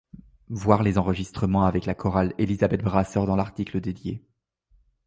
[0.49, 4.25] Voir les enregistrements avec la chorale Élisabeth Brasseur dans l'article dédié.